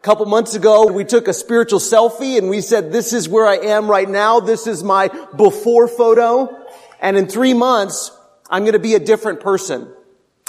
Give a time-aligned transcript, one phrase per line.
[0.00, 3.46] A couple months ago, we took a spiritual selfie and we said, this is where
[3.46, 4.40] I am right now.
[4.40, 6.66] This is my before photo.
[7.02, 8.10] And in three months,
[8.48, 9.92] I'm going to be a different person.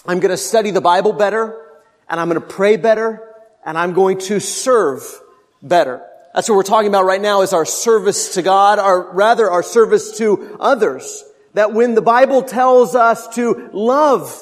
[0.05, 1.61] I'm going to study the Bible better
[2.09, 3.27] and I'm going to pray better
[3.65, 5.03] and I'm going to serve
[5.61, 6.01] better.
[6.33, 9.63] That's what we're talking about right now is our service to God, or rather our
[9.63, 11.25] service to others.
[11.55, 14.41] That when the Bible tells us to love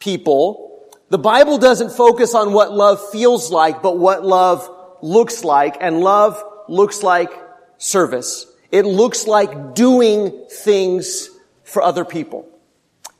[0.00, 0.67] people,
[1.10, 4.68] the Bible doesn't focus on what love feels like, but what love
[5.00, 5.76] looks like.
[5.80, 7.30] And love looks like
[7.78, 8.46] service.
[8.70, 11.30] It looks like doing things
[11.64, 12.46] for other people.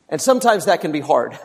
[0.07, 1.37] And sometimes that can be hard.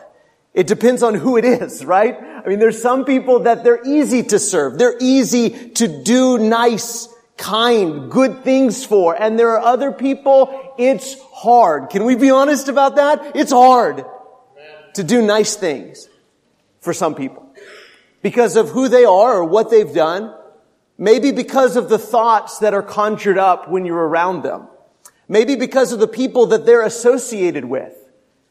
[0.53, 2.15] It depends on who it is, right?
[2.15, 4.77] I mean, there's some people that they're easy to serve.
[4.77, 9.19] They're easy to do nice, kind, good things for.
[9.19, 11.89] And there are other people, it's hard.
[11.89, 13.35] Can we be honest about that?
[13.35, 14.05] It's hard
[14.93, 16.07] to do nice things
[16.85, 17.45] for some people
[18.21, 20.33] because of who they are or what they've done.
[20.97, 24.69] Maybe because of the thoughts that are conjured up when you're around them.
[25.27, 27.93] Maybe because of the people that they're associated with.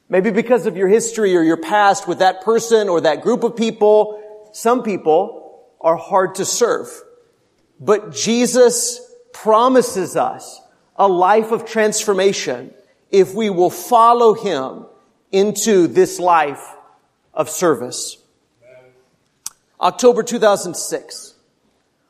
[0.09, 3.57] Maybe because of your history or your past with that person or that group of
[3.57, 6.89] people, some people are hard to serve.
[7.81, 9.01] But Jesus
[9.33, 10.61] promises us
[10.97, 12.75] a life of transformation
[13.11, 14.87] if we will follow him
[15.33, 16.63] into this life
[17.33, 18.19] of service.
[19.85, 21.35] October 2006,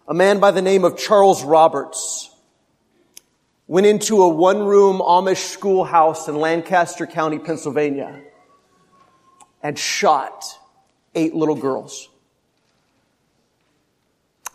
[0.07, 2.31] a man by the name of Charles Roberts
[3.67, 8.21] went into a one room Amish schoolhouse in Lancaster County, Pennsylvania,
[9.61, 10.45] and shot
[11.17, 12.09] eight little girls.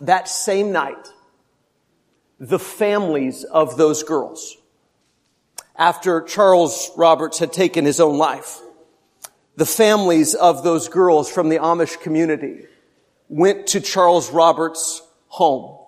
[0.00, 1.06] That same night,
[2.38, 4.56] the families of those girls,
[5.76, 8.60] after Charles Roberts had taken his own life,
[9.56, 12.64] the families of those girls from the Amish community
[13.30, 15.78] went to Charles Roberts' home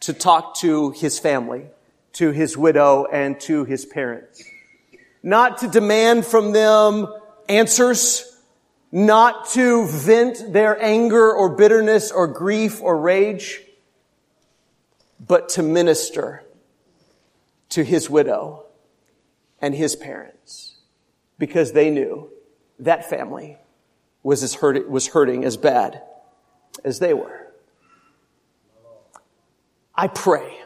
[0.00, 1.66] to talk to his family
[2.14, 4.42] to his widow and to his parents.
[5.22, 7.08] Not to demand from them
[7.48, 8.24] answers,
[8.90, 13.60] not to vent their anger or bitterness or grief or rage,
[15.24, 16.44] but to minister
[17.70, 18.64] to his widow
[19.60, 20.76] and his parents
[21.36, 22.30] because they knew
[22.78, 23.58] that family
[24.22, 26.00] was as hurt, was hurting as bad
[26.84, 27.46] as they were.
[29.94, 30.56] I pray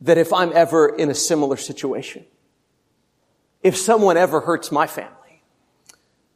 [0.00, 2.24] that if I'm ever in a similar situation,
[3.62, 5.42] if someone ever hurts my family,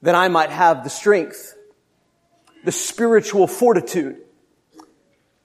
[0.01, 1.57] then I might have the strength,
[2.65, 4.19] the spiritual fortitude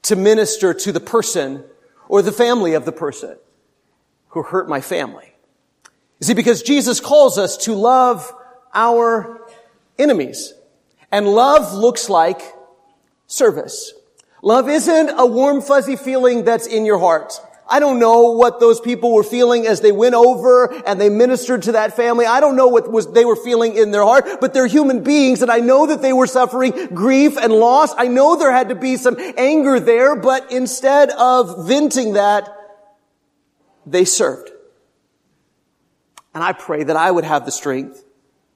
[0.04, 1.64] to minister to the person
[2.08, 3.38] or the family of the person
[4.30, 5.34] who hurt my family.
[6.20, 8.32] You see, because Jesus calls us to love
[8.74, 9.42] our
[9.98, 10.54] enemies.
[11.12, 12.42] And love looks like
[13.32, 13.94] service.
[14.42, 17.34] Love isn't a warm, fuzzy feeling that's in your heart.
[17.68, 21.64] I don't know what those people were feeling as they went over and they ministered
[21.64, 22.26] to that family.
[22.26, 25.42] I don't know what was, they were feeling in their heart, but they're human beings
[25.42, 27.94] and I know that they were suffering grief and loss.
[27.98, 32.50] I know there had to be some anger there, but instead of venting that,
[33.86, 34.50] they served.
[36.34, 38.04] And I pray that I would have the strength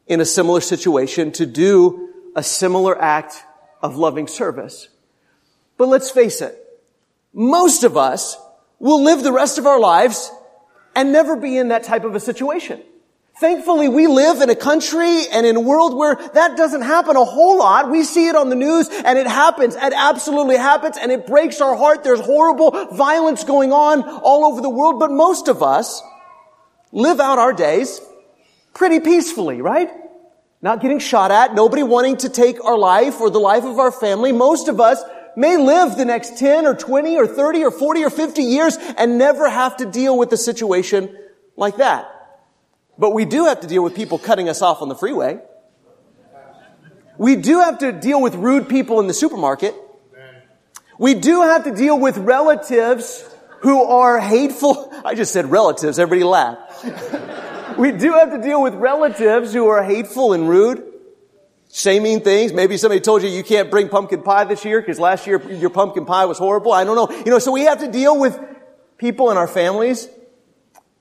[0.08, 3.46] in a similar situation to do a similar act
[3.86, 4.90] of loving service.
[5.78, 6.58] But let's face it,
[7.34, 8.36] most of us
[8.80, 10.32] we'll live the rest of our lives
[10.96, 12.82] and never be in that type of a situation.
[13.40, 17.26] Thankfully, we live in a country and in a world where that doesn't happen a
[17.26, 17.92] whole lot.
[17.92, 19.76] We see it on the news and it happens.
[19.76, 22.04] It absolutely happens and it breaks our heart.
[22.04, 26.02] There's horrible violence going on all over the world, but most of us
[26.92, 28.00] live out our days
[28.74, 29.90] pretty peacefully, right?
[30.66, 33.92] Not getting shot at, nobody wanting to take our life or the life of our
[33.92, 34.32] family.
[34.32, 35.00] Most of us
[35.36, 39.20] may live the next 10 or 20 or 30 or 40 or 50 years and
[39.20, 41.16] never have to deal with a situation
[41.56, 42.10] like that.
[42.98, 45.38] But we do have to deal with people cutting us off on the freeway.
[47.20, 49.76] We do have to deal with rude people in the supermarket.
[50.98, 53.24] We do have to deal with relatives
[53.60, 54.92] who are hateful.
[55.06, 56.00] I just said relatives.
[56.00, 56.58] Everybody laugh.
[57.78, 60.94] we do have to deal with relatives who are hateful and rude
[61.72, 62.54] shaming things.
[62.54, 65.70] Maybe somebody told you you can't bring pumpkin pie this year because last year your
[65.70, 66.72] pumpkin pie was horrible.
[66.72, 67.16] I don't know.
[67.18, 68.40] You know, so we have to deal with
[68.98, 70.08] people in our families.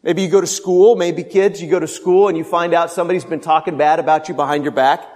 [0.03, 2.91] Maybe you go to school, maybe kids, you go to school and you find out
[2.91, 5.07] somebody's been talking bad about you behind your back.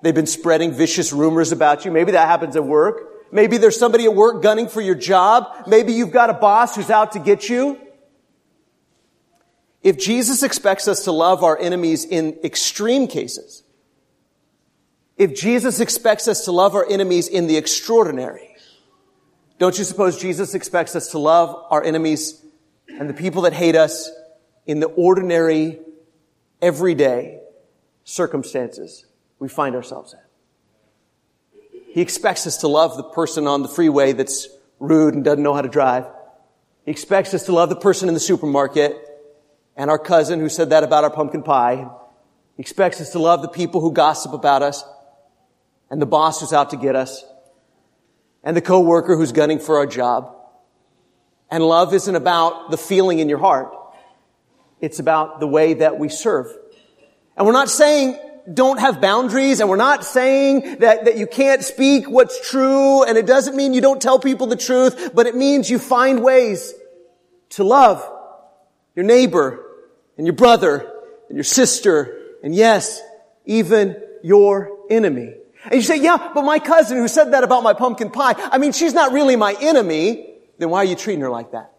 [0.00, 1.90] They've been spreading vicious rumors about you.
[1.90, 3.32] Maybe that happens at work.
[3.32, 5.66] Maybe there's somebody at work gunning for your job.
[5.66, 7.78] Maybe you've got a boss who's out to get you.
[9.82, 13.62] If Jesus expects us to love our enemies in extreme cases,
[15.16, 18.56] if Jesus expects us to love our enemies in the extraordinary,
[19.58, 22.40] Don't you suppose Jesus expects us to love our enemies
[22.88, 24.10] and the people that hate us
[24.66, 25.80] in the ordinary,
[26.62, 27.40] everyday
[28.04, 29.04] circumstances
[29.40, 30.20] we find ourselves in?
[31.92, 34.46] He expects us to love the person on the freeway that's
[34.78, 36.06] rude and doesn't know how to drive.
[36.84, 38.96] He expects us to love the person in the supermarket
[39.78, 41.88] and our cousin who said that about our pumpkin pie.
[42.58, 44.84] Expects us to love the people who gossip about us
[45.88, 47.24] and the boss who's out to get us
[48.42, 50.34] and the coworker who's gunning for our job.
[51.48, 53.72] And love isn't about the feeling in your heart.
[54.80, 56.48] It's about the way that we serve.
[57.36, 58.18] And we're not saying
[58.52, 63.16] don't have boundaries and we're not saying that, that you can't speak what's true and
[63.16, 66.74] it doesn't mean you don't tell people the truth, but it means you find ways
[67.50, 68.04] to love
[68.96, 69.64] your neighbor
[70.18, 70.92] and your brother
[71.28, 73.00] and your sister and yes,
[73.46, 75.34] even your enemy.
[75.64, 78.58] And you say, yeah, but my cousin who said that about my pumpkin pie, I
[78.58, 80.34] mean, she's not really my enemy.
[80.58, 81.72] Then why are you treating her like that?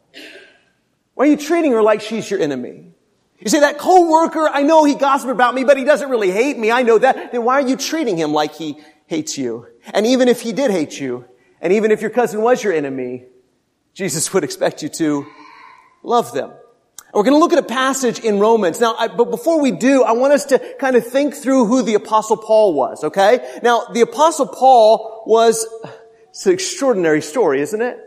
[1.13, 2.93] Why are you treating her like she's your enemy?
[3.39, 6.57] You say that coworker, I know he gossiped about me, but he doesn't really hate
[6.57, 6.71] me.
[6.71, 7.31] I know that.
[7.31, 8.77] Then why are you treating him like he
[9.07, 9.67] hates you?
[9.93, 11.25] And even if he did hate you,
[11.61, 13.25] and even if your cousin was your enemy,
[13.93, 15.25] Jesus would expect you to
[16.03, 16.51] love them.
[17.13, 18.79] We're going to look at a passage in Romans.
[18.79, 21.81] Now, I, but before we do, I want us to kind of think through who
[21.81, 23.59] the apostle Paul was, okay?
[23.63, 25.65] Now, the apostle Paul was,
[26.29, 27.97] it's an extraordinary story, isn't it?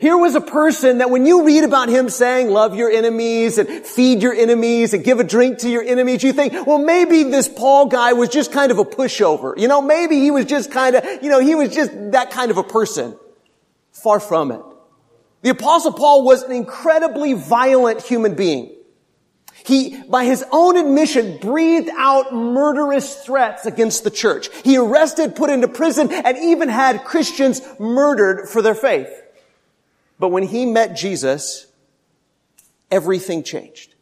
[0.00, 3.86] Here was a person that when you read about him saying, love your enemies and
[3.86, 7.48] feed your enemies and give a drink to your enemies, you think, well, maybe this
[7.48, 9.56] Paul guy was just kind of a pushover.
[9.56, 12.50] You know, maybe he was just kind of, you know, he was just that kind
[12.50, 13.16] of a person.
[13.92, 14.60] Far from it.
[15.44, 18.74] The apostle Paul was an incredibly violent human being.
[19.66, 24.48] He, by his own admission, breathed out murderous threats against the church.
[24.64, 29.10] He arrested, put into prison, and even had Christians murdered for their faith.
[30.18, 31.66] But when he met Jesus,
[32.90, 33.94] everything changed.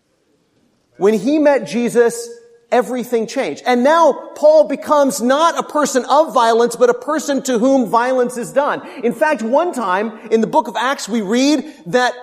[0.97, 2.29] When he met Jesus,
[2.73, 3.63] everything changed.
[3.67, 8.37] And now Paul becomes not a person of violence, but a person to whom violence
[8.37, 8.83] is done.
[9.05, 12.15] In fact, one time in the book of Acts, we read that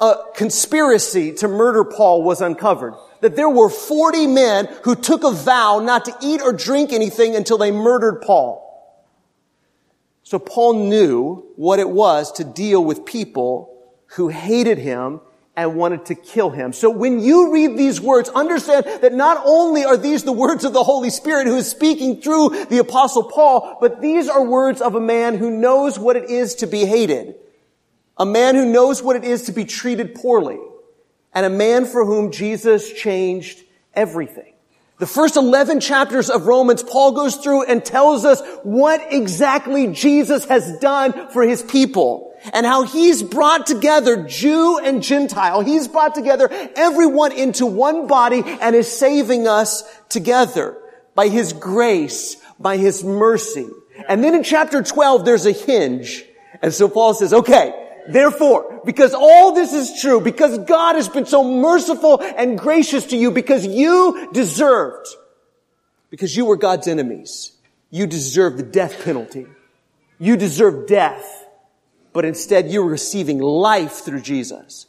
[0.00, 2.94] a conspiracy to murder Paul was uncovered.
[3.22, 7.34] That there were 40 men who took a vow not to eat or drink anything
[7.34, 8.60] until they murdered Paul.
[10.24, 13.70] So Paul knew what it was to deal with people
[14.16, 15.20] who hated him
[15.56, 16.72] and wanted to kill him.
[16.72, 20.72] So when you read these words, understand that not only are these the words of
[20.72, 24.96] the Holy Spirit who is speaking through the apostle Paul, but these are words of
[24.96, 27.36] a man who knows what it is to be hated.
[28.16, 30.58] A man who knows what it is to be treated poorly.
[31.32, 33.60] And a man for whom Jesus changed
[33.92, 34.54] everything.
[34.98, 40.44] The first 11 chapters of Romans, Paul goes through and tells us what exactly Jesus
[40.44, 45.60] has done for his people and how he's brought together Jew and Gentile.
[45.60, 50.76] He's brought together everyone into one body and is saving us together
[51.14, 53.68] by his grace, by his mercy.
[54.08, 56.24] And then in chapter 12, there's a hinge.
[56.60, 61.24] And so Paul says, okay, Therefore, because all this is true, because God has been
[61.24, 65.06] so merciful and gracious to you, because you deserved,
[66.10, 67.52] because you were God's enemies,
[67.90, 69.46] you deserved the death penalty.
[70.18, 71.43] You deserved death
[72.14, 74.86] but instead you're receiving life through Jesus.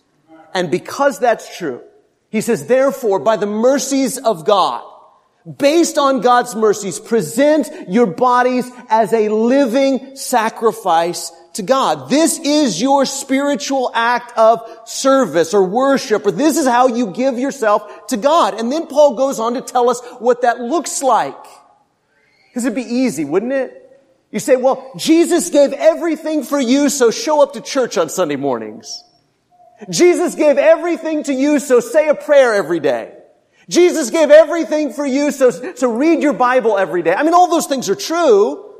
[0.53, 1.81] And because that's true,
[2.29, 4.83] he says, therefore, by the mercies of God,
[5.57, 12.09] based on God's mercies, present your bodies as a living sacrifice to God.
[12.09, 17.37] This is your spiritual act of service or worship, or this is how you give
[17.39, 18.59] yourself to God.
[18.59, 21.43] And then Paul goes on to tell us what that looks like.
[22.49, 23.84] Because it'd be easy, wouldn't it?
[24.35, 28.35] You say, well, Jesus gave everything for you, so show up to church on Sunday
[28.35, 29.01] mornings.
[29.89, 33.13] Jesus gave everything to you, so say a prayer every day.
[33.69, 37.13] Jesus gave everything for you, so, so read your Bible every day.
[37.13, 38.73] I mean, all those things are true,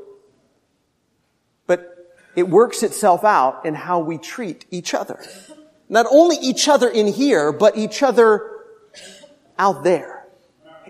[1.66, 5.24] but it works itself out in how we treat each other.
[5.88, 8.42] Not only each other in here, but each other
[9.58, 10.15] out there.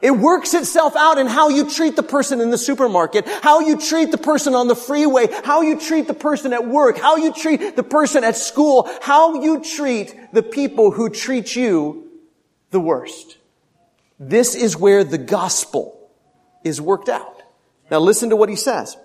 [0.03, 3.79] It works itself out in how you treat the person in the supermarket, how you
[3.79, 7.33] treat the person on the freeway, how you treat the person at work, how you
[7.33, 12.11] treat the person at school, how you treat the people who treat you
[12.71, 13.39] the worst.
[14.19, 16.11] This is where the gospel
[16.65, 17.43] is worked out.
[17.91, 18.97] Now listen to what he says.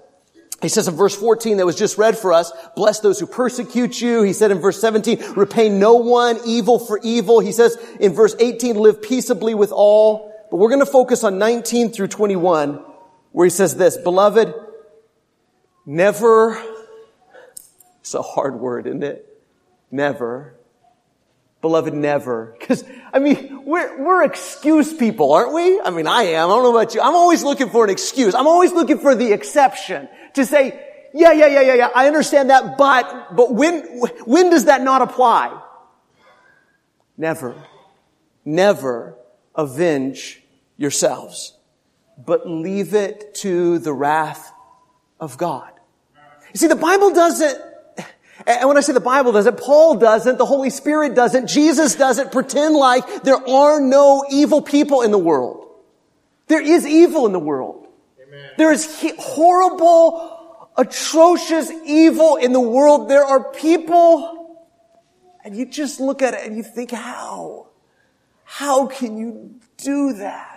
[0.61, 3.99] He says in verse 14 that was just read for us, bless those who persecute
[3.99, 4.21] you.
[4.21, 7.39] He said in verse 17, repay no one evil for evil.
[7.39, 10.30] He says in verse 18, live peaceably with all.
[10.51, 12.83] But we're going to focus on 19 through 21
[13.31, 14.53] where he says this, beloved,
[15.85, 16.61] never
[18.01, 19.41] It's a hard word, isn't it?
[19.89, 20.55] Never.
[21.61, 22.57] Beloved, never.
[22.59, 25.79] Because, I mean, we're, we're excuse people, aren't we?
[25.79, 26.49] I mean, I am.
[26.49, 27.01] I don't know about you.
[27.01, 28.35] I'm always looking for an excuse.
[28.35, 32.49] I'm always looking for the exception to say, yeah, yeah, yeah, yeah, yeah, I understand
[32.49, 33.83] that, but, but when,
[34.25, 35.61] when does that not apply?
[37.17, 37.55] Never.
[38.43, 39.15] Never
[39.55, 40.40] avenge
[40.81, 41.53] yourselves,
[42.17, 44.51] but leave it to the wrath
[45.19, 45.71] of God.
[46.53, 47.57] You see, the Bible doesn't,
[48.47, 52.31] and when I say the Bible doesn't, Paul doesn't, the Holy Spirit doesn't, Jesus doesn't
[52.31, 55.69] pretend like there are no evil people in the world.
[56.47, 57.87] There is evil in the world.
[58.27, 58.49] Amen.
[58.57, 63.07] There is horrible, atrocious evil in the world.
[63.07, 64.59] There are people,
[65.45, 67.67] and you just look at it and you think, how?
[68.43, 70.50] How can you do that?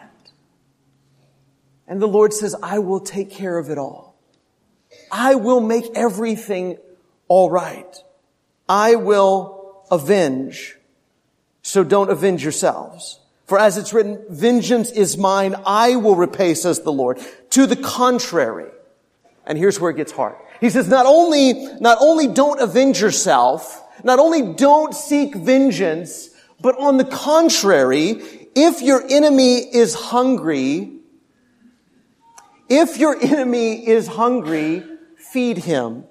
[1.86, 4.16] And the Lord says, I will take care of it all.
[5.10, 6.78] I will make everything
[7.28, 7.96] all right.
[8.68, 10.76] I will avenge.
[11.62, 13.20] So don't avenge yourselves.
[13.46, 17.20] For as it's written, vengeance is mine, I will repay, says the Lord.
[17.50, 18.70] To the contrary.
[19.46, 20.36] And here's where it gets hard.
[20.60, 26.78] He says, not only, not only don't avenge yourself, not only don't seek vengeance, but
[26.78, 28.22] on the contrary,
[28.54, 30.90] if your enemy is hungry,
[32.68, 34.82] if your enemy is hungry,
[35.16, 36.04] feed him.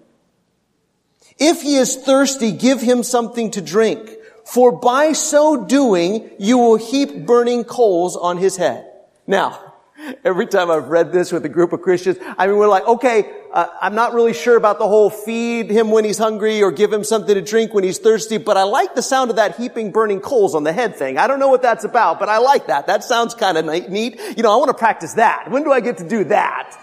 [1.39, 4.10] If he is thirsty, give him something to drink.
[4.45, 8.89] For by so doing, you will heap burning coals on his head.
[9.25, 9.62] Now,
[10.24, 13.31] Every time I've read this with a group of Christians, I mean, we're like, okay,
[13.53, 16.91] uh, I'm not really sure about the whole feed him when he's hungry or give
[16.91, 19.91] him something to drink when he's thirsty, but I like the sound of that heaping
[19.91, 21.17] burning coals on the head thing.
[21.17, 22.88] I don't know what that's about, but I like that.
[22.88, 24.19] That sounds kind of neat.
[24.36, 25.50] You know, I want to practice that.
[25.50, 26.77] When do I get to do that?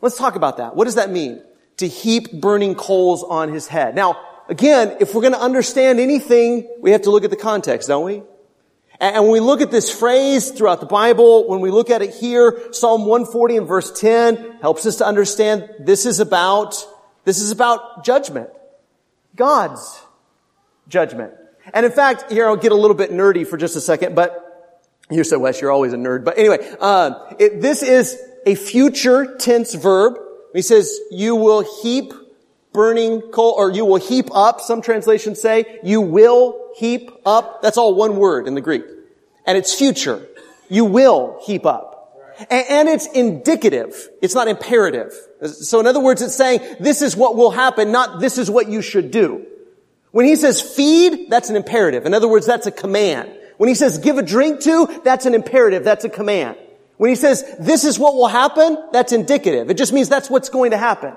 [0.00, 0.76] Let's talk about that.
[0.76, 1.42] What does that mean?
[1.78, 3.94] To heap burning coals on his head.
[3.94, 7.88] Now, again, if we're going to understand anything, we have to look at the context,
[7.88, 8.22] don't we?
[9.00, 12.14] And when we look at this phrase throughout the Bible, when we look at it
[12.14, 16.74] here, Psalm 140 and verse 10 helps us to understand this is about,
[17.24, 18.48] this is about judgment.
[19.34, 20.00] God's
[20.88, 21.34] judgment.
[21.74, 24.42] And in fact, here I'll get a little bit nerdy for just a second, but
[25.10, 26.24] you said, Wes, you're always a nerd.
[26.24, 30.18] But anyway, uh, it, this is a future tense verb.
[30.54, 32.12] He says, you will heap
[32.72, 37.62] burning coal, or you will heap up, some translations say, you will heap up.
[37.62, 38.84] That's all one word in the Greek.
[39.46, 40.26] And it's future.
[40.68, 41.92] You will heap up.
[42.50, 44.08] And, it's indicative.
[44.20, 45.12] It's not imperative.
[45.46, 48.68] So in other words, it's saying, this is what will happen, not this is what
[48.68, 49.46] you should do.
[50.10, 52.04] When he says feed, that's an imperative.
[52.04, 53.32] In other words, that's a command.
[53.56, 55.82] When he says give a drink to, that's an imperative.
[55.82, 56.58] That's a command.
[56.98, 59.70] When he says this is what will happen, that's indicative.
[59.70, 61.14] It just means that's what's going to happen.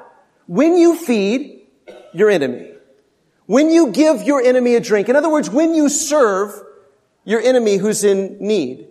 [0.47, 1.67] When you feed
[2.13, 2.71] your enemy,
[3.49, 6.53] when you give your enemy a drink, in other words, when you serve
[7.25, 8.87] your enemy who's in need,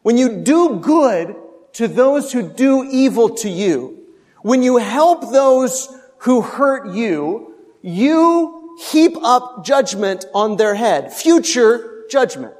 [0.00, 1.36] when you do good
[1.74, 4.06] to those who do evil to you,
[4.40, 12.04] when you help those who hurt you, you heap up judgment on their head, future
[12.08, 12.54] judgment.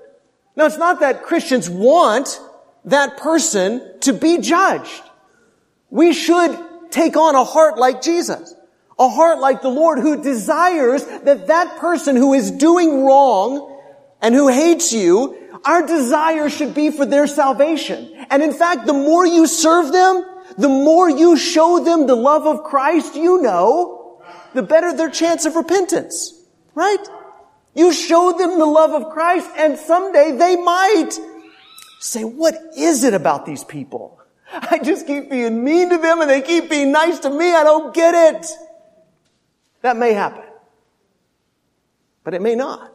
[0.56, 2.38] Now it's not that Christians want
[2.84, 5.02] that person to be judged.
[5.88, 6.58] We should
[6.90, 8.54] take on a heart like Jesus.
[9.00, 13.80] A heart like the Lord who desires that that person who is doing wrong
[14.20, 18.26] and who hates you, our desire should be for their salvation.
[18.28, 20.24] And in fact, the more you serve them,
[20.58, 25.46] the more you show them the love of Christ, you know, the better their chance
[25.46, 26.34] of repentance.
[26.74, 27.02] Right?
[27.74, 31.10] You show them the love of Christ and someday they might
[32.00, 34.20] say, what is it about these people?
[34.52, 37.54] I just keep being mean to them and they keep being nice to me.
[37.54, 38.46] I don't get it.
[39.82, 40.44] That may happen.
[42.24, 42.92] But it may not.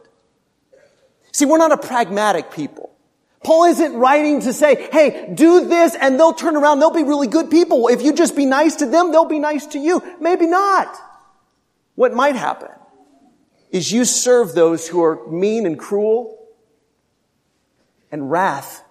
[1.32, 2.96] See, we're not a pragmatic people.
[3.44, 6.80] Paul isn't writing to say, hey, do this and they'll turn around.
[6.80, 7.88] They'll be really good people.
[7.88, 10.02] If you just be nice to them, they'll be nice to you.
[10.20, 10.96] Maybe not.
[11.94, 12.70] What might happen
[13.70, 16.38] is you serve those who are mean and cruel
[18.10, 18.82] and wrath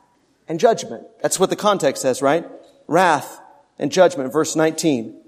[0.48, 1.06] and judgment.
[1.22, 2.46] That's what the context says, right?
[2.88, 3.40] Wrath
[3.80, 5.20] and judgment, verse 19.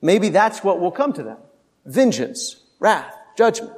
[0.00, 1.38] Maybe that's what will come to them.
[1.84, 3.72] Vengeance, wrath, judgment.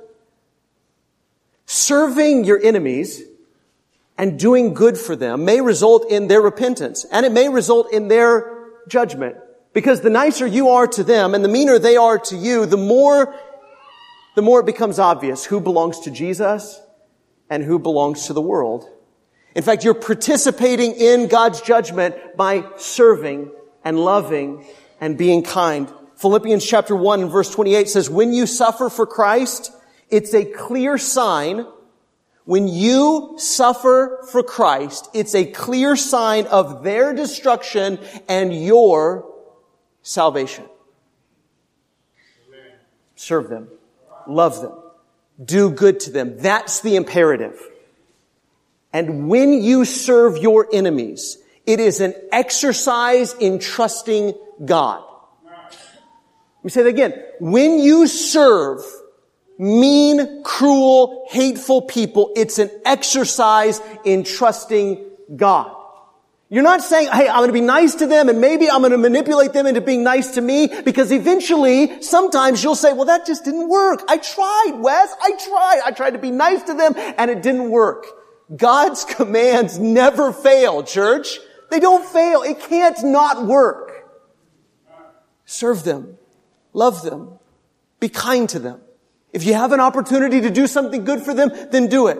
[1.66, 3.22] Serving your enemies
[4.18, 8.08] and doing good for them may result in their repentance and it may result in
[8.08, 9.36] their judgment.
[9.72, 12.76] Because the nicer you are to them and the meaner they are to you, the
[12.76, 13.34] more,
[14.36, 16.80] the more it becomes obvious who belongs to Jesus
[17.50, 18.88] and who belongs to the world.
[19.54, 23.50] In fact, you're participating in God's judgment by serving
[23.84, 24.64] and loving
[25.00, 29.72] and being kind Philippians chapter 1 and verse 28 says, when you suffer for Christ,
[30.10, 31.66] it's a clear sign.
[32.44, 39.32] When you suffer for Christ, it's a clear sign of their destruction and your
[40.02, 40.64] salvation.
[43.16, 43.68] Serve them.
[44.26, 44.72] Love them.
[45.42, 46.38] Do good to them.
[46.38, 47.60] That's the imperative.
[48.92, 55.02] And when you serve your enemies, it is an exercise in trusting God.
[56.64, 57.14] Me say that again.
[57.40, 58.80] When you serve
[59.58, 65.04] mean, cruel, hateful people, it's an exercise in trusting
[65.36, 65.76] God.
[66.48, 68.92] You're not saying, hey, I'm going to be nice to them and maybe I'm going
[68.92, 73.26] to manipulate them into being nice to me because eventually, sometimes you'll say, well, that
[73.26, 74.02] just didn't work.
[74.08, 75.14] I tried, Wes.
[75.22, 75.80] I tried.
[75.84, 78.06] I tried to be nice to them and it didn't work.
[78.54, 81.38] God's commands never fail, church.
[81.70, 82.42] They don't fail.
[82.42, 83.90] It can't not work.
[85.44, 86.18] Serve them.
[86.74, 87.38] Love them.
[88.00, 88.80] Be kind to them.
[89.32, 92.18] If you have an opportunity to do something good for them, then do it.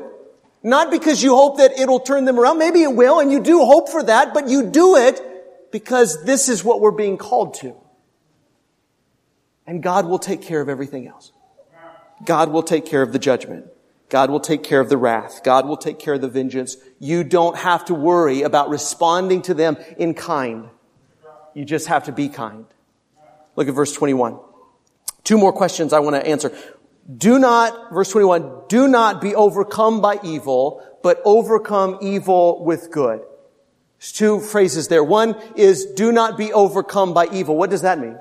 [0.62, 2.58] Not because you hope that it'll turn them around.
[2.58, 5.20] Maybe it will, and you do hope for that, but you do it
[5.70, 7.74] because this is what we're being called to.
[9.66, 11.32] And God will take care of everything else.
[12.24, 13.66] God will take care of the judgment.
[14.08, 15.42] God will take care of the wrath.
[15.42, 16.76] God will take care of the vengeance.
[17.00, 20.68] You don't have to worry about responding to them in kind.
[21.54, 22.66] You just have to be kind.
[23.56, 24.38] Look at verse 21.
[25.22, 26.56] Two more questions I want to answer.
[27.16, 33.20] Do not, verse 21, do not be overcome by evil, but overcome evil with good.
[33.98, 35.04] There's two phrases there.
[35.04, 37.56] One is do not be overcome by evil.
[37.56, 38.18] What does that mean?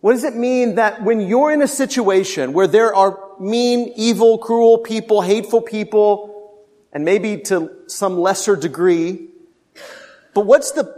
[0.00, 4.38] What does it mean that when you're in a situation where there are mean, evil,
[4.38, 9.28] cruel people, hateful people, and maybe to some lesser degree,
[10.34, 10.97] but what's the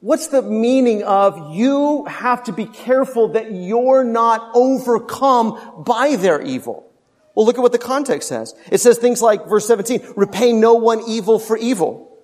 [0.00, 6.42] What's the meaning of you have to be careful that you're not overcome by their
[6.42, 6.90] evil?
[7.34, 8.54] Well, look at what the context says.
[8.70, 12.16] It says things like verse 17, repay no one evil for evil.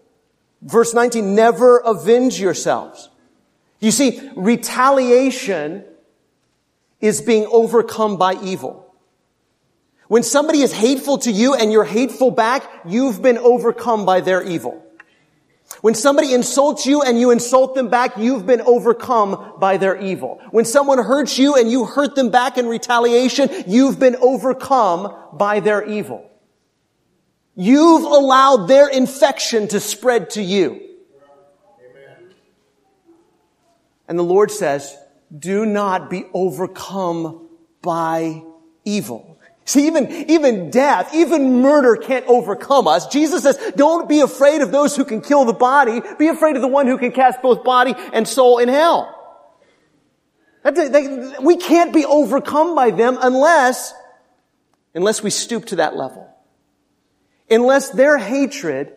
[0.62, 3.09] Verse 19, never avenge yourselves.
[3.81, 5.85] You see, retaliation
[7.01, 8.94] is being overcome by evil.
[10.07, 14.42] When somebody is hateful to you and you're hateful back, you've been overcome by their
[14.42, 14.85] evil.
[15.80, 20.40] When somebody insults you and you insult them back, you've been overcome by their evil.
[20.50, 25.61] When someone hurts you and you hurt them back in retaliation, you've been overcome by
[25.61, 26.30] their evil.
[27.54, 30.80] You've allowed their infection to spread to you.
[34.06, 34.96] And the Lord says,
[35.37, 37.48] do not be overcome
[37.80, 38.42] by
[38.85, 39.39] evil.
[39.70, 43.06] See, even, even death, even murder can't overcome us.
[43.06, 46.02] Jesus says, don't be afraid of those who can kill the body.
[46.18, 49.16] Be afraid of the one who can cast both body and soul in hell.
[50.64, 53.94] we can't be overcome by them unless,
[54.92, 56.28] unless we stoop to that level.
[57.48, 58.92] Unless their hatred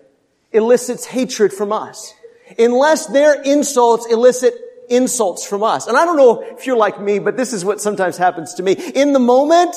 [0.52, 2.16] elicits hatred from us.
[2.58, 4.56] Unless their insults elicit
[4.90, 5.86] insults from us.
[5.86, 8.64] And I don't know if you're like me, but this is what sometimes happens to
[8.64, 8.72] me.
[8.74, 9.76] In the moment,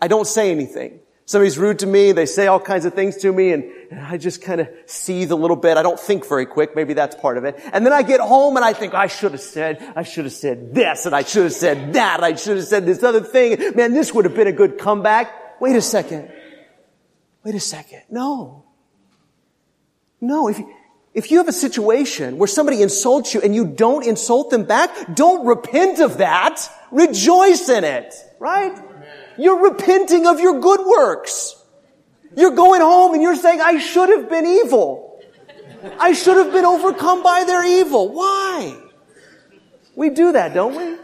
[0.00, 1.00] I don't say anything.
[1.28, 4.42] Somebody's rude to me, they say all kinds of things to me, and, I just
[4.42, 5.76] kind of seethe a little bit.
[5.76, 6.76] I don't think very quick.
[6.76, 7.60] Maybe that's part of it.
[7.72, 10.32] And then I get home and I think, I should have said, I should have
[10.32, 13.74] said this, and I should have said that, I should have said this other thing.
[13.74, 15.60] Man, this would have been a good comeback.
[15.60, 16.30] Wait a second.
[17.44, 18.02] Wait a second.
[18.10, 18.64] No.
[20.20, 20.74] No, if you,
[21.14, 25.14] if you have a situation where somebody insults you and you don't insult them back,
[25.14, 26.68] don't repent of that.
[26.90, 28.14] Rejoice in it.
[28.38, 28.76] Right?
[29.38, 31.54] You're repenting of your good works.
[32.36, 35.20] You're going home and you're saying, I should have been evil.
[35.98, 38.12] I should have been overcome by their evil.
[38.12, 38.76] Why?
[39.94, 40.98] We do that, don't we?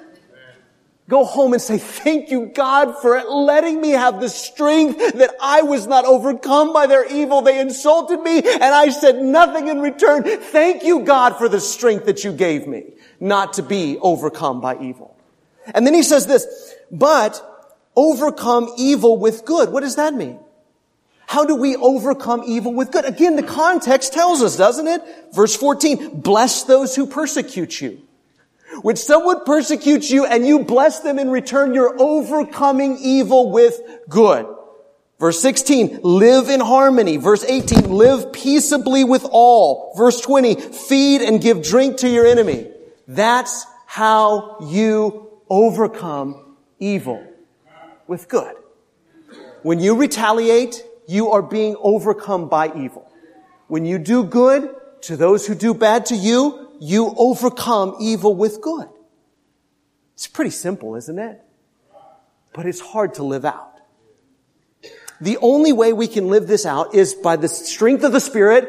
[1.08, 5.62] Go home and say, thank you God for letting me have the strength that I
[5.62, 7.42] was not overcome by their evil.
[7.42, 10.22] They insulted me and I said nothing in return.
[10.22, 12.84] Thank you God for the strength that you gave me
[13.20, 15.16] not to be overcome by evil.
[15.74, 17.51] And then he says this, but
[17.96, 19.70] overcome evil with good.
[19.70, 20.38] What does that mean?
[21.26, 23.04] How do we overcome evil with good?
[23.06, 25.02] Again, the context tells us, doesn't it?
[25.32, 28.02] Verse 14, bless those who persecute you.
[28.82, 34.46] When someone persecutes you and you bless them in return, you're overcoming evil with good.
[35.18, 37.16] Verse 16, live in harmony.
[37.16, 39.94] Verse 18, live peaceably with all.
[39.96, 42.70] Verse 20, feed and give drink to your enemy.
[43.08, 47.26] That's how you overcome evil
[48.06, 48.54] with good.
[49.62, 53.10] When you retaliate, you are being overcome by evil.
[53.68, 58.60] When you do good to those who do bad to you, you overcome evil with
[58.60, 58.88] good.
[60.14, 61.40] It's pretty simple, isn't it?
[62.52, 63.72] But it's hard to live out.
[65.20, 68.68] The only way we can live this out is by the strength of the Spirit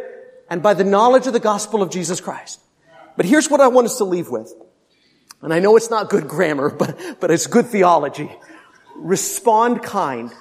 [0.50, 2.60] and by the knowledge of the gospel of Jesus Christ.
[3.18, 4.54] But here's what I want us to leave with.
[5.42, 8.32] And I know it's not good grammar, but, but it's good theology.
[8.96, 10.32] Respond kind.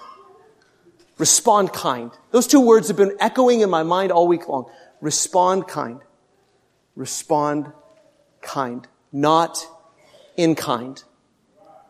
[1.19, 2.11] Respond kind.
[2.31, 4.71] Those two words have been echoing in my mind all week long.
[5.01, 6.01] Respond kind.
[6.97, 7.73] Respond
[8.41, 8.87] kind.
[9.13, 9.67] Not
[10.37, 11.03] in kind.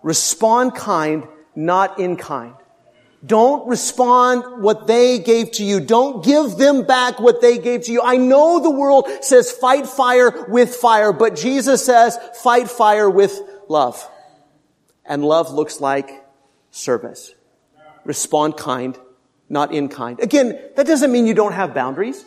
[0.03, 2.55] Respond kind, not in kind.
[3.25, 5.79] Don't respond what they gave to you.
[5.79, 8.03] Don't give them back what they gave to you.
[8.03, 13.41] I know the world says fight fire with fire, but Jesus says fight fire with
[13.69, 14.09] love.
[15.05, 16.22] And love looks like
[16.73, 17.35] service.
[18.05, 18.99] Respond kind,
[19.49, 20.19] not in kind.
[20.19, 22.25] Again, that doesn't mean you don't have boundaries.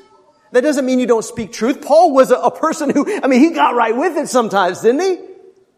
[0.54, 1.82] That doesn't mean you don't speak truth.
[1.82, 5.02] Paul was a, a person who, I mean, he got right with it sometimes, didn't
[5.02, 5.20] he?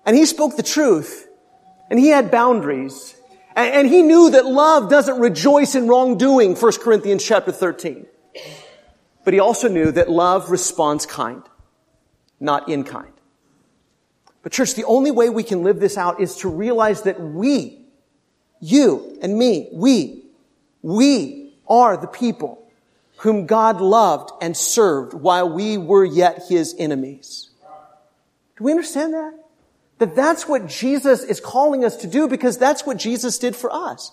[0.06, 1.28] And he spoke the truth.
[1.90, 3.16] And he had boundaries.
[3.56, 8.06] And, and he knew that love doesn't rejoice in wrongdoing, 1 Corinthians chapter 13.
[9.24, 11.44] But he also knew that love responds kind,
[12.40, 13.14] not in kind.
[14.44, 17.87] But church, the only way we can live this out is to realize that we,
[18.60, 20.24] you and me, we,
[20.82, 22.64] we are the people
[23.18, 27.50] whom God loved and served while we were yet his enemies.
[28.58, 29.34] Do we understand that?
[30.00, 33.72] That that's what Jesus is calling us to do because that's what Jesus did for
[33.74, 34.12] us.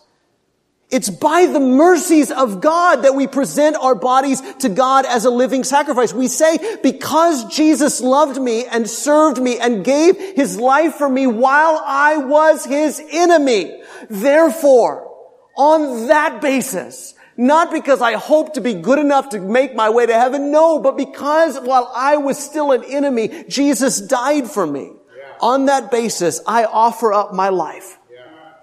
[0.94, 5.30] It's by the mercies of God that we present our bodies to God as a
[5.30, 6.14] living sacrifice.
[6.14, 11.26] We say, because Jesus loved me and served me and gave his life for me
[11.26, 13.82] while I was his enemy.
[14.08, 15.12] Therefore,
[15.56, 20.06] on that basis, not because I hope to be good enough to make my way
[20.06, 24.92] to heaven, no, but because while I was still an enemy, Jesus died for me
[25.40, 27.98] on that basis, I offer up my life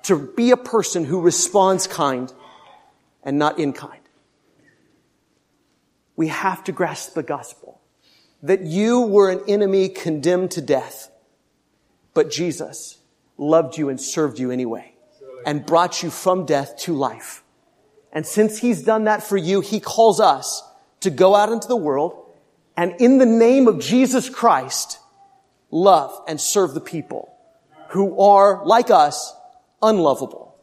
[0.03, 2.31] to be a person who responds kind
[3.23, 4.01] and not in kind.
[6.15, 7.81] We have to grasp the gospel
[8.43, 11.11] that you were an enemy condemned to death,
[12.13, 12.97] but Jesus
[13.37, 14.93] loved you and served you anyway
[15.45, 17.43] and brought you from death to life.
[18.11, 20.63] And since he's done that for you, he calls us
[21.01, 22.21] to go out into the world
[22.77, 24.99] and in the name of Jesus Christ,
[25.69, 27.33] love and serve the people
[27.89, 29.33] who are, like us,
[29.81, 30.55] unlovable,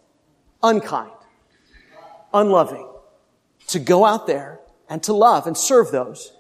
[0.62, 1.12] unkind,
[2.33, 2.88] unloving,
[3.68, 6.33] to go out there and to love and serve those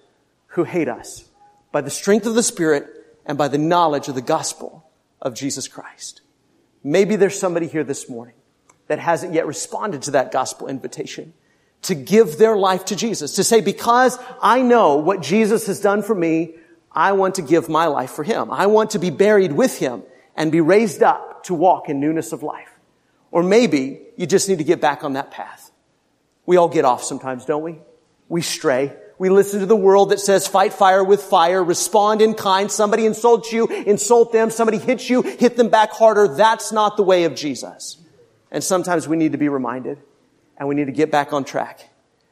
[0.48, 1.28] who hate us
[1.72, 2.86] by the strength of the Spirit
[3.26, 6.22] and by the knowledge of the gospel of Jesus Christ.
[6.82, 8.34] Maybe there's somebody here this morning
[8.86, 11.34] that hasn't yet responded to that gospel invitation
[11.82, 16.02] to give their life to Jesus, to say, because I know what Jesus has done
[16.02, 16.54] for me,
[16.90, 18.50] I want to give my life for him.
[18.50, 20.02] I want to be buried with him
[20.34, 22.70] and be raised up to walk in newness of life.
[23.30, 25.70] Or maybe you just need to get back on that path.
[26.46, 27.78] We all get off sometimes, don't we?
[28.28, 28.94] We stray.
[29.18, 32.70] We listen to the world that says fight fire with fire, respond in kind.
[32.70, 34.50] Somebody insults you, insult them.
[34.50, 36.28] Somebody hits you, hit them back harder.
[36.28, 37.98] That's not the way of Jesus.
[38.50, 39.98] And sometimes we need to be reminded
[40.56, 41.80] and we need to get back on track.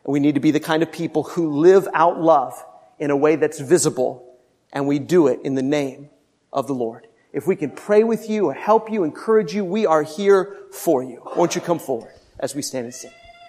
[0.05, 2.65] And we need to be the kind of people who live out love
[2.99, 4.23] in a way that's visible
[4.73, 6.11] and we do it in the name
[6.53, 7.07] of the Lord.
[7.37, 11.03] If we can pray with you or help you, encourage you, we are here for
[11.03, 11.21] you.
[11.37, 13.11] Won't you come forward as we stand and sing?